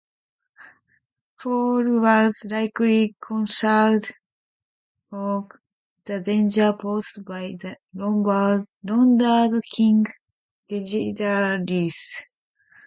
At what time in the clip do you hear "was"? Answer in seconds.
2.01-2.41